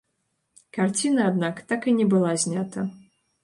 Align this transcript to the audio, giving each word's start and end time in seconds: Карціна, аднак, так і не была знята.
Карціна, 0.77 1.21
аднак, 1.31 1.55
так 1.73 1.87
і 1.91 1.95
не 2.01 2.05
была 2.17 2.35
знята. 2.45 2.91